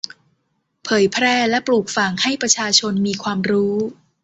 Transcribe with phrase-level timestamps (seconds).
[0.83, 3.75] เผยแพร่และปลูกฝังให้ประชาชนมีความรู้